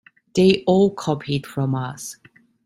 They 0.33 0.63
all 0.65 0.89
copied 0.95 1.45
from 1.45 1.75
us. 1.75 2.15